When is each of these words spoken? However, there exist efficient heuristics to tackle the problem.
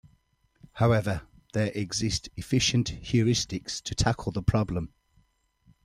However, 0.71 1.27
there 1.53 1.71
exist 1.75 2.29
efficient 2.35 2.87
heuristics 3.03 3.79
to 3.83 3.93
tackle 3.93 4.31
the 4.31 4.41
problem. 4.41 4.95